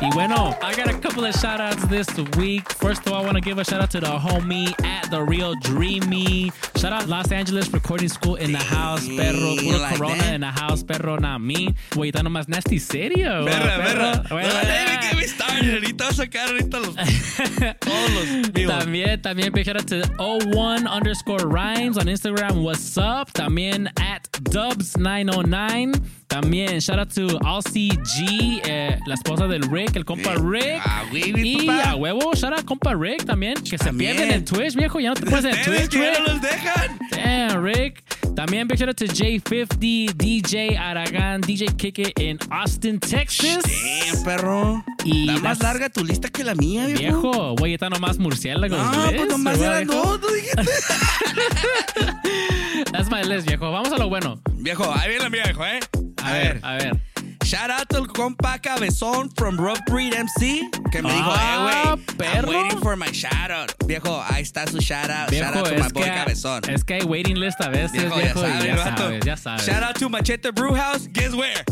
Y 0.00 0.10
bueno, 0.12 0.56
I 0.62 0.74
got 0.74 0.88
a 0.88 0.98
couple 0.98 1.24
of 1.24 1.34
shout 1.34 1.60
outs 1.60 1.84
this 1.88 2.06
week. 2.36 2.70
First 2.74 3.06
of 3.06 3.12
all, 3.12 3.22
I 3.22 3.24
want 3.24 3.36
to 3.36 3.40
give 3.40 3.58
a 3.58 3.64
shout 3.64 3.80
out 3.80 3.90
to 3.92 4.00
the 4.00 4.06
homie 4.06 4.72
at 4.84 5.10
The 5.10 5.22
Real 5.22 5.54
Dreamy. 5.60 6.52
Shout 6.76 6.92
out 6.92 7.08
Los 7.08 7.32
Angeles 7.32 7.72
Recording 7.72 8.08
School 8.08 8.36
in 8.36 8.52
the 8.52 8.58
house, 8.58 9.06
perro. 9.06 9.56
Puro 9.56 9.78
like 9.78 9.96
Corona 9.96 10.16
that? 10.18 10.34
in 10.34 10.40
the 10.42 10.50
house, 10.50 10.82
perro. 10.82 11.16
Not 11.16 11.40
me. 11.40 11.74
Güey, 11.94 12.10
está 12.10 12.22
nomás 12.22 12.48
nasty 12.48 12.78
serio. 12.78 13.40
No, 13.40 13.44
debe 13.44 14.98
que 15.00 15.16
me 15.16 15.22
started. 15.26 15.74
Ahorita 15.74 16.08
a 16.08 16.12
sacar 16.12 16.48
ahorita 16.48 16.80
los, 16.80 16.94
todos 16.94 18.10
los 18.14 18.52
míos. 18.54 18.72
También, 18.78 19.22
también 19.22 19.52
big 19.52 19.64
shout 19.64 19.76
out 19.76 19.86
to 19.86 20.02
01 20.18 20.86
underscore 20.86 21.46
rhymes 21.46 21.96
on 21.96 22.06
Instagram. 22.06 22.62
What's 22.62 22.96
up? 22.96 23.32
También 23.32 23.88
at 24.00 24.28
Dubs909. 24.42 26.23
También 26.40 26.80
shout 26.80 26.98
out 26.98 27.14
to 27.14 27.38
RCG, 27.38 28.60
eh, 28.66 28.98
la 29.06 29.14
esposa 29.14 29.46
del 29.46 29.62
Rick, 29.70 29.94
el 29.94 30.04
compa 30.04 30.34
Rick. 30.34 30.82
Ah, 30.84 31.04
güey, 31.08 31.32
y 31.36 31.64
papá. 31.66 31.90
a 31.90 31.94
huevo, 31.94 32.32
shout 32.34 32.52
out 32.52 32.64
compa 32.64 32.92
Rick 32.92 33.24
también, 33.24 33.54
que 33.54 33.78
se 33.78 33.84
También. 33.84 34.16
pierden 34.16 34.34
en 34.38 34.44
Twitch, 34.44 34.74
viejo. 34.74 34.98
Ya 34.98 35.10
no 35.10 35.14
te 35.14 35.26
puedes 35.26 35.44
en 35.44 35.64
Twitch, 35.64 35.88
que 35.90 35.98
ya 35.98 36.10
Rick. 36.10 36.18
no 36.18 36.26
los 36.32 36.42
dejan. 36.42 36.98
Damn, 37.12 37.64
Rick. 37.64 38.02
También 38.34 38.66
big 38.66 38.78
shout 38.80 38.88
out 38.88 38.96
to 38.96 39.04
J50, 39.06 40.12
DJ 40.16 40.76
Aragan, 40.76 41.40
DJ 41.40 41.66
Kick 41.76 42.00
It 42.00 42.18
in 42.20 42.36
Austin, 42.50 42.98
Texas. 42.98 43.62
Damn, 43.62 44.24
perro. 44.24 44.84
Y 45.04 45.28
Está 45.30 45.40
más 45.40 45.62
larga 45.62 45.88
tu 45.88 46.04
lista 46.04 46.28
que 46.30 46.42
la 46.42 46.56
mía, 46.56 46.86
viejo. 46.86 46.98
Viejo, 47.30 47.54
güey, 47.60 47.74
está 47.74 47.88
nomás 47.90 48.18
murciélagos. 48.18 48.76
No, 48.76 49.04
pues 49.12 49.28
nomás 49.28 49.60
eran 49.60 49.86
dos, 49.86 50.20
¿no 50.20 50.26
dijiste? 50.32 50.62
That's 52.92 53.08
my 53.08 53.22
list, 53.22 53.46
viejo. 53.46 53.70
Vamos 53.70 53.92
a 53.92 53.98
lo 53.98 54.08
bueno. 54.08 54.40
Viejo, 54.54 54.92
ahí 54.92 55.10
viene 55.10 55.22
la 55.22 55.30
mía, 55.30 55.42
viejo, 55.44 55.64
¿eh? 55.64 55.78
A, 56.24 56.32
ver, 56.32 56.60
a 56.62 56.78
ver. 56.78 57.00
Shout 57.44 57.70
out 57.70 57.92
al 57.94 58.06
compa 58.06 58.58
Cabezón 58.58 59.30
from 59.36 59.58
Rough 59.60 59.80
Breed 59.86 60.14
MC 60.14 60.62
que 60.90 61.02
me 61.02 61.10
dijo, 61.10 61.28
Ah, 61.28 61.96
eh, 61.96 62.00
güey, 62.16 62.26
I'm 62.34 62.46
waiting 62.48 62.78
for 62.80 62.96
my 62.96 63.12
shout 63.12 63.50
out. 63.50 63.72
Viejo, 63.86 64.22
ahí 64.30 64.40
está 64.42 64.66
su 64.68 64.80
shout 64.80 65.10
out. 65.10 65.28
Viejo, 65.30 65.44
shout 65.52 65.56
out 65.56 65.64
to 65.66 65.74
my 65.74 65.86
es 65.86 65.92
boy 65.92 66.02
que, 66.02 66.10
Cabezón. 66.10 66.68
es 66.70 66.82
que 66.84 66.94
hay 66.94 67.04
waiting 67.04 67.36
list 67.38 67.60
a 67.60 67.68
veces, 67.68 67.92
Viejo, 67.92 68.16
viejo, 68.16 68.40
ya 68.40 68.56
sabes, 68.56 68.64
ya 68.64 68.96
sabes, 68.96 69.24
ya 69.24 69.36
sabes. 69.36 69.66
Shout 69.66 69.82
out 69.82 69.94
to 69.96 70.08
Machete 70.08 70.50
Brew 70.52 70.74
House. 70.74 71.06
Guess 71.08 71.34
where? 71.34 71.62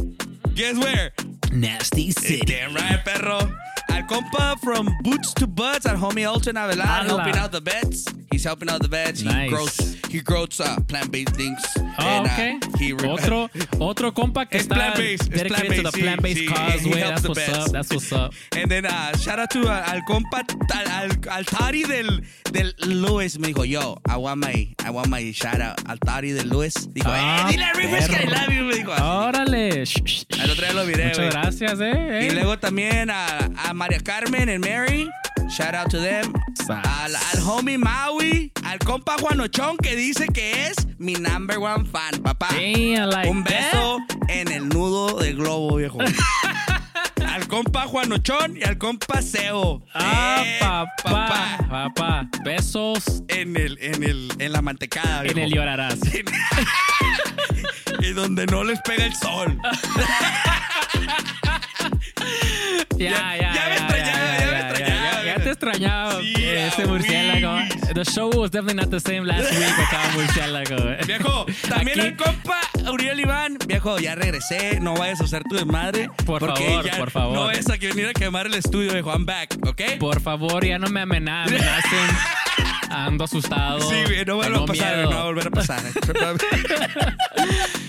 Guess 0.54 0.76
where? 0.78 1.12
Nasty 1.52 2.10
City. 2.12 2.44
Damn 2.44 2.74
right, 2.74 3.02
perro. 3.04 3.38
Al 3.88 4.02
compa 4.04 4.58
from 4.60 4.88
Boots 5.02 5.32
to 5.34 5.46
Butts, 5.46 5.86
al 5.86 5.96
homie 5.96 6.28
Alton 6.28 6.56
Avellan, 6.56 6.80
Ala. 6.84 7.04
helping 7.04 7.36
out 7.36 7.50
the 7.52 7.60
vets. 7.60 8.04
He's 8.32 8.44
helping 8.44 8.68
out 8.70 8.80
the 8.82 8.88
vets. 8.88 9.20
He 9.20 9.28
Nice. 9.28 9.50
grows 9.50 9.96
he 10.12 10.20
grows 10.20 10.60
uh, 10.60 10.76
plant-based 10.88 11.34
things. 11.34 11.58
Oh, 11.78 11.94
and, 11.98 12.26
uh, 12.26 12.30
okay. 12.32 12.58
he 12.78 12.92
re- 12.92 13.08
otro, 13.08 13.48
otro 13.80 14.12
compa 14.12 14.46
que 14.48 14.58
está 14.58 14.74
plant-based. 14.74 15.26
It's 15.28 15.42
dedicated 15.42 15.76
to 15.76 15.82
the 15.84 15.92
plant-based. 15.92 16.02
plant-based 16.02 16.38
sí, 16.38 16.48
cause, 16.48 16.80
he 16.82 16.90
helps 16.90 17.08
That's 17.08 17.22
the 17.22 17.28
what's 17.28 17.46
best. 17.46 17.60
up. 17.60 17.72
That's 17.72 17.90
what's 17.94 18.12
up. 18.12 18.34
And 18.56 18.70
then 18.70 18.84
uh, 18.86 19.16
shout 19.16 19.38
out 19.38 19.50
to 19.50 19.60
uh, 19.62 19.84
al 19.86 20.00
compa 20.02 20.44
al, 20.74 20.88
al, 20.88 21.10
al 21.30 21.44
Tari 21.44 21.84
del 21.84 22.22
del 22.50 22.74
Luis 22.86 23.38
me 23.38 23.48
dijo 23.48 23.64
yo 23.68 23.98
I 24.06 24.16
want 24.18 24.40
my 24.40 24.68
I 24.84 24.90
want 24.90 25.08
my 25.08 25.32
shout 25.32 25.60
out 25.62 25.80
al 25.88 25.98
Tari 25.98 26.32
del 26.32 26.48
Luis 26.48 26.74
dijo 26.92 27.08
Ah, 27.08 27.46
eh 27.48 27.52
dile 27.52 27.64
a 27.64 27.72
Rivers 27.72 28.08
que 28.08 28.16
I 28.16 28.26
love 28.26 28.52
you 28.52 28.64
me 28.64 28.74
dijo. 28.74 28.92
Órale. 28.92 29.84
Al 30.40 30.50
otro 30.50 30.64
día 30.66 30.72
lo 30.74 30.84
miré 30.84 31.04
Muchas 31.04 31.18
güey. 31.18 31.30
gracias, 31.30 31.80
eh. 31.80 32.20
y 32.24 32.26
eh. 32.26 32.32
luego 32.34 32.58
también 32.58 33.08
a, 33.10 33.38
a 33.56 33.72
María 33.72 33.98
Carmen 34.00 34.48
and 34.50 34.64
Mary 34.64 35.08
shout 35.56 35.74
out 35.74 35.88
to 35.90 35.98
them 36.00 36.32
al, 36.68 37.14
al 37.14 37.40
homie 37.46 37.76
Maui 37.78 38.50
al 38.64 38.78
compa 38.78 39.16
Juanochón 39.20 39.76
que 39.78 39.94
dice 39.96 40.26
que 40.28 40.66
es 40.68 40.74
mi 40.98 41.14
number 41.14 41.58
one 41.58 41.84
fan 41.84 42.22
papá 42.22 42.48
Damn, 42.50 43.10
like 43.10 43.28
un 43.28 43.44
beso 43.44 43.98
en 44.28 44.50
el 44.50 44.68
nudo 44.68 45.18
del 45.18 45.36
globo 45.36 45.76
viejo 45.76 45.98
al 47.26 47.46
compa 47.48 47.82
Juanochón 47.86 48.56
y 48.56 48.62
al 48.64 48.78
compa 48.78 49.20
Seo 49.22 49.82
Ah, 49.94 50.42
Eh, 50.44 50.58
papá, 50.60 51.58
papá. 51.68 52.28
Besos 52.44 53.22
en 53.28 53.56
el 53.56 53.78
en 53.80 54.02
el 54.04 54.32
en 54.38 54.52
la 54.52 54.62
mantecada 54.62 55.18
en 55.24 55.34
viejo. 55.34 55.40
el 55.40 55.52
llorarás. 55.54 55.98
y 58.00 58.10
donde 58.12 58.46
no 58.46 58.64
les 58.64 58.80
pega 58.80 59.04
el 59.04 59.14
sol 59.14 59.58
Ya, 62.96 63.36
ya, 63.36 63.36
ya. 63.36 63.36
ya 63.36 63.50
me 63.50 63.54
ya, 63.54 63.74
extrañaba, 63.76 64.38
ya, 64.38 64.41
extrañaba. 65.62 66.20
Sí, 66.20 66.34
ese 66.44 66.86
murciélago. 66.86 67.58
The 67.94 68.04
show 68.04 68.30
was 68.34 68.50
definitely 68.50 68.80
not 68.82 68.90
the 68.90 69.00
same 69.00 69.24
last 69.26 69.50
week 69.52 69.78
without 69.78 70.14
murciélago. 70.14 71.06
Viejo, 71.06 71.46
también 71.68 72.00
Aquí- 72.00 72.08
el 72.08 72.16
compa 72.16 72.60
Uriel 72.90 73.20
Iván. 73.20 73.58
Viejo, 73.66 73.98
ya 73.98 74.14
regresé. 74.14 74.80
No 74.80 74.94
vayas 74.94 75.20
a 75.20 75.24
hacer 75.24 75.42
tu 75.44 75.54
desmadre. 75.56 76.10
Por 76.26 76.40
favor, 76.40 76.90
por 76.98 77.10
favor. 77.10 77.34
No 77.36 77.50
es 77.50 77.68
a 77.70 77.78
que 77.78 77.88
venir 77.88 78.08
a 78.08 78.12
quemar 78.12 78.46
el 78.46 78.54
estudio, 78.54 78.92
viejo. 78.92 79.10
I'm 79.12 79.24
back, 79.26 79.56
¿ok? 79.66 79.82
Por 80.00 80.20
favor, 80.20 80.64
ya 80.64 80.78
no 80.78 80.88
me 80.88 81.00
amena- 81.00 81.44
amenacen. 81.44 82.08
Ando 82.90 83.24
asustado. 83.24 83.80
Sí, 83.88 83.96
güey, 84.04 84.24
no 84.26 84.36
vuelva 84.36 84.58
Tengo 84.58 84.64
a 84.64 84.66
pasar, 84.66 84.96
miedo. 84.96 85.10
no 85.10 85.16
va 85.16 85.22
a 85.22 85.24
volver 85.24 85.46
a 85.46 85.50
pasar. 85.50 85.80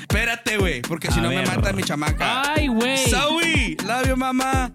Espérate, 0.01 0.57
güey, 0.57 0.81
porque 0.81 1.12
si 1.12 1.19
A 1.19 1.23
no 1.23 1.29
me 1.29 1.45
mata 1.45 1.73
mi 1.73 1.83
chamaca. 1.83 2.53
Ay, 2.53 2.67
güey. 2.67 2.97
Zoe, 3.09 3.75
love 3.86 4.07
you, 4.07 4.15
mama. 4.15 4.71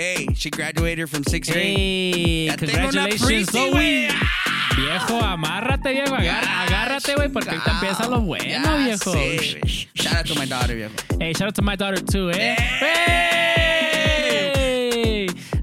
Hey, 0.00 0.28
she 0.34 0.48
graduated 0.48 1.10
from 1.10 1.24
sixth 1.24 1.52
grade. 1.52 1.76
Hey, 1.76 2.46
Ya 2.46 2.56
tengo 2.56 2.72
una 2.72 3.06
congratulations. 3.06 3.50
Zoe. 3.52 4.08
Viejo, 4.76 5.20
amárrate, 5.22 5.92
viejo. 5.92 6.14
Agar- 6.14 6.42
agárrate, 6.48 7.14
güey, 7.16 7.28
porque 7.28 7.50
ahorita 7.50 7.70
empieza 7.72 8.08
lo 8.08 8.20
bueno, 8.22 8.78
viejo. 8.78 9.12
Shout 9.94 10.16
out 10.16 10.26
to 10.26 10.34
my 10.36 10.46
daughter, 10.46 10.74
viejo. 10.74 10.94
Hey, 11.18 11.34
shout 11.34 11.48
out 11.48 11.54
to 11.54 11.60
my 11.62 11.76
daughter 11.76 12.00
too, 12.02 12.30
eh. 12.30 12.56
Hey. 12.56 13.29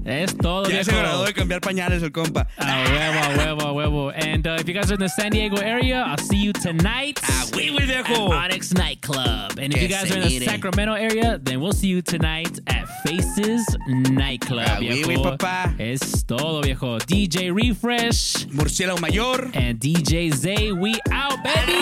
Es 0.08 0.34
todo, 0.36 0.64
Ya 0.64 0.70
viejo. 0.70 0.84
se 0.90 0.96
graduó 0.96 1.24
de 1.24 1.34
cambiar 1.34 1.60
pañales 1.60 2.02
el 2.02 2.12
compa. 2.12 2.46
A 2.56 2.84
huevo, 2.84 3.18
a 3.20 3.28
huevo, 3.36 3.62
a 3.62 3.72
huevo. 3.72 4.10
And 4.10 4.46
uh, 4.46 4.56
if 4.58 4.66
you 4.66 4.72
guys 4.74 4.90
are 4.90 4.94
in 4.94 5.00
the 5.00 5.08
San 5.08 5.30
Diego 5.30 5.56
area, 5.58 6.02
I'll 6.06 6.16
see 6.18 6.38
you 6.42 6.52
tonight 6.52 7.20
güey, 7.52 7.70
güey, 7.70 7.82
at 7.82 8.06
viejo. 8.06 8.30
Onyx 8.32 8.72
Nightclub. 8.74 9.58
And 9.58 9.74
if 9.74 9.82
you 9.82 9.88
guys 9.88 10.10
are 10.10 10.16
in 10.16 10.22
the. 10.28 10.44
Sacramento 10.46 10.94
area, 10.94 11.38
then 11.42 11.60
we'll 11.60 11.72
see 11.72 11.88
you 11.88 12.00
tonight 12.00 12.58
at 12.68 12.86
Faces 13.04 13.64
Nightclub, 13.86 14.78
viejo. 14.80 15.22
papá. 15.22 15.74
Es 15.78 16.24
todo, 16.24 16.62
viejo. 16.62 16.98
DJ 16.98 17.50
Refresh 17.52 18.46
Murciélago 18.46 19.00
Mayor. 19.00 19.50
and 19.54 19.78
DJ 19.78 20.32
Zay, 20.34 20.72
we 20.72 20.94
out, 21.12 21.36
baby. 21.44 21.72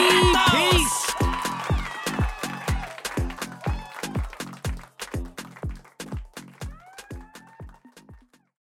Peace. 0.51 1.45